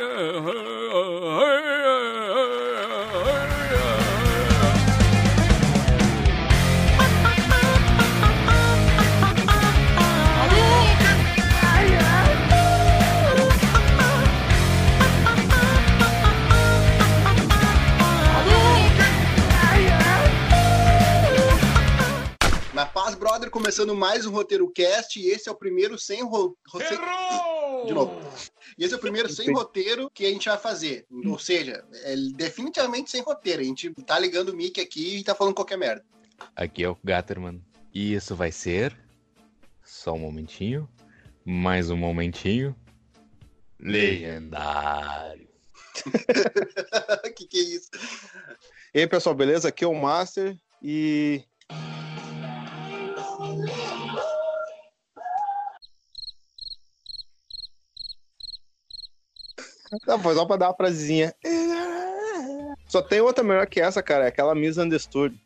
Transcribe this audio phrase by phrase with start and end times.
[0.00, 0.76] Yeah.
[23.60, 26.56] começando mais um roteiro cast e esse é o primeiro sem ro...
[26.66, 27.02] roteiro.
[27.86, 28.18] De novo.
[28.78, 31.04] E esse é o primeiro sem roteiro que a gente vai fazer.
[31.26, 33.60] Ou seja, é definitivamente sem roteiro.
[33.60, 36.02] A gente tá ligando o mic aqui e tá falando qualquer merda.
[36.56, 37.62] Aqui é o Gatterman.
[37.92, 38.96] E isso vai ser.
[39.84, 40.88] Só um momentinho.
[41.44, 42.74] Mais um momentinho.
[43.78, 45.50] Legendário.
[47.36, 47.90] que que é isso?
[48.94, 49.68] E aí, pessoal, beleza?
[49.68, 51.44] Aqui é o Master e.
[60.06, 61.34] Não, foi só pra dar uma frasezinha.
[62.86, 64.24] Só tem outra melhor que essa, cara.
[64.24, 65.36] É aquela Misunderstood.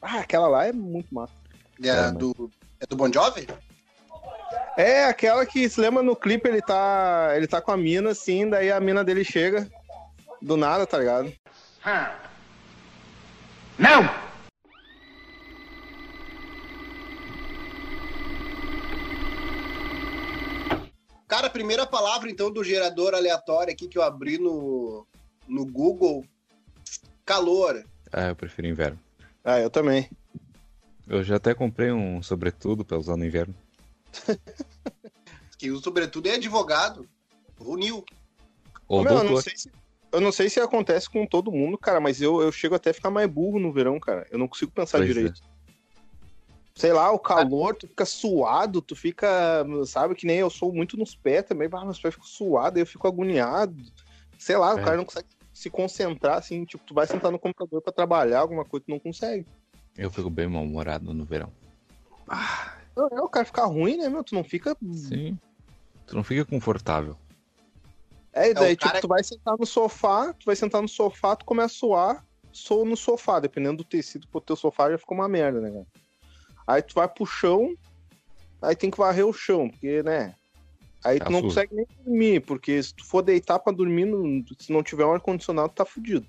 [0.00, 1.32] Ah, aquela lá é muito massa.
[1.82, 3.48] É, É, do, é do Bon Jovi?
[4.76, 8.48] É aquela que, se lembra no clipe, ele tá, ele tá com a mina, assim,
[8.48, 9.68] daí a mina dele chega
[10.40, 11.32] do nada, tá ligado?
[13.76, 14.27] Não!
[21.48, 25.06] Cara, a primeira palavra, então, do gerador aleatório aqui que eu abri no,
[25.48, 26.24] no Google.
[27.24, 27.84] Calor.
[28.12, 28.98] Ah, eu prefiro inverno.
[29.44, 30.08] Ah, eu também.
[31.06, 33.54] Eu já até comprei um sobretudo pra usar no inverno.
[35.58, 37.04] Que usa sobretudo é advogado.
[37.58, 38.04] O Nil.
[38.86, 39.42] Ou Meu, eu, não doutor.
[39.42, 39.72] sei se,
[40.12, 42.94] eu não sei se acontece com todo mundo, cara, mas eu, eu chego até a
[42.94, 44.24] ficar mais burro no verão, cara.
[44.30, 45.32] Eu não consigo pensar Pois é.
[46.78, 50.96] Sei lá, o calor, tu fica suado, tu fica, sabe, que nem eu sou muito
[50.96, 53.74] nos pés também, ah, meus pés ficam suados, aí eu fico agoniado.
[54.38, 54.84] Sei lá, o É.
[54.84, 58.64] cara não consegue se concentrar, assim, tipo, tu vai sentar no computador pra trabalhar, alguma
[58.64, 59.44] coisa, tu não consegue.
[59.96, 61.52] Eu fico bem mal-humorado no verão.
[62.96, 64.22] Não, é, o cara fica ruim, né, meu?
[64.22, 64.76] Tu não fica.
[64.92, 65.36] Sim.
[66.06, 67.16] Tu não fica confortável.
[68.32, 70.88] É, e daí, o cara- tipo, tu vai sentar no sofá, tu vai sentar no
[70.88, 74.96] sofá, tu começa a suar, sou no sofá, dependendo do tecido pro teu sofá, já
[74.96, 75.86] ficou uma merda, né, cara?
[76.68, 77.74] Aí tu vai pro chão,
[78.60, 80.34] aí tem que varrer o chão, porque, né?
[81.02, 84.44] Aí Tá tu não consegue nem dormir, porque se tu for deitar pra dormir, no-
[84.60, 86.26] se não tiver um ar-condicionado, tu tá fudido.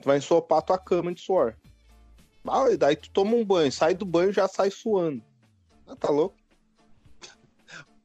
[0.00, 1.56] Tu vai ensopar tua cama de suor.
[2.48, 5.20] Ah, e daí tu toma um banho, sai do banho já sai suando.
[5.84, 6.36] Ah, tá louco?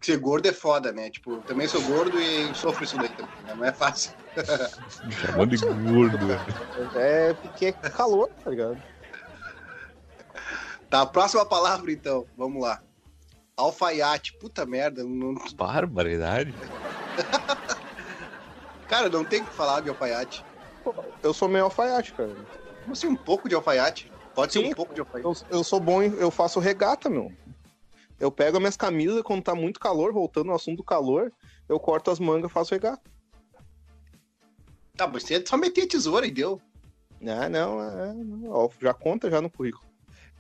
[0.02, 1.12] Ser gordo é foda, né?
[1.12, 3.53] Tipo, eu também sou gordo e sofro isso daí também, né?
[3.53, 4.14] Não é fácil.
[5.12, 6.28] Chamando de gordo.
[6.96, 8.81] É porque é calor, tá ligado?
[10.91, 12.28] Tá, próxima palavra então.
[12.38, 12.84] Vamos lá.
[13.56, 14.34] Alfaiate.
[14.34, 15.06] Puta merda.
[15.06, 15.35] Não...
[15.56, 16.53] Barbaridade.
[18.90, 20.44] Cara, não tem o que falar de alfaiate.
[21.24, 22.35] Eu sou meio alfaiate, cara.
[22.81, 24.12] Como assim, um pouco de alfaiate?
[24.35, 24.72] Pode ser Sim.
[24.72, 25.25] um pouco de alfaiate.
[25.50, 27.31] Eu, eu sou bom, em- eu faço regata, meu.
[28.19, 31.31] Eu pego as minhas camisas quando tá muito calor, voltando ao assunto do calor,
[31.69, 33.02] eu corto as mangas e faço regata.
[34.97, 36.62] Tá, mas você só meter a tesoura e deu.
[37.25, 39.91] Ah, não, é, não, ó, já conta já no currículo.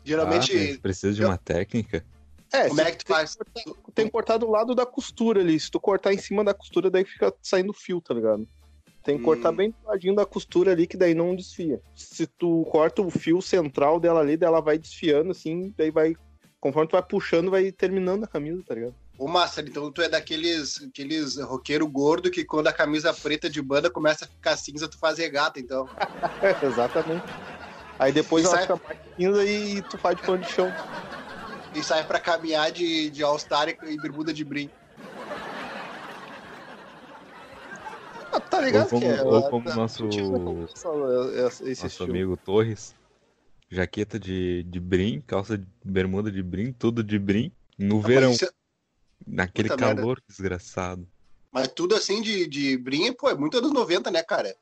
[0.03, 2.05] Geralmente, Ah, precisa de uma técnica.
[2.53, 3.37] É, como é que tu faz?
[3.93, 5.59] tem que cortar do lado da costura ali.
[5.59, 8.47] Se tu cortar em cima da costura, daí fica saindo fio, tá ligado?
[9.03, 9.25] Tem que Hum.
[9.25, 11.81] cortar bem do ladinho da costura ali, que daí não desfia.
[11.95, 16.13] Se tu corta o fio central dela ali, daí ela vai desfiando, assim, daí vai.
[16.59, 18.95] Conforme tu vai puxando, vai terminando a camisa, tá ligado?
[19.17, 23.61] Ô, Master, então tu é daqueles aqueles roqueiro gordo que quando a camisa preta de
[23.61, 25.87] banda começa a ficar cinza, tu faz regata, então.
[26.41, 27.23] É, exatamente.
[28.01, 28.99] Aí depois E ela sai- fica mais
[29.47, 30.73] e tu faz de pano de chão.
[31.71, 34.71] E sai pra caminhar de, de All-Star e e bermuda de brim.
[38.33, 39.23] Ah, tá ligado Ou como- que é?
[39.23, 40.09] ou como tá- nosso-
[41.45, 42.95] essa- esse Nosso amigo Torres.
[43.69, 47.51] Jaqueta de, de brim, calça de bermuda de brim, tudo de brim.
[47.77, 48.49] No verão, é-
[49.27, 50.01] naquele puta merda.
[50.01, 51.07] calor desgraçado.
[51.51, 54.55] Mas tudo assim de, de brim, pô, é muito anos 90, né, cara?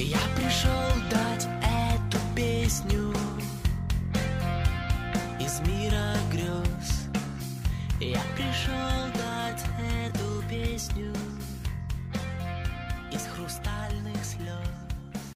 [0.00, 0.70] Я пришел
[1.10, 3.12] дать эту песню
[5.40, 7.08] из мира грез.
[7.98, 9.64] Я пришел дать
[10.06, 11.12] эту песню
[13.10, 14.24] из хрустальных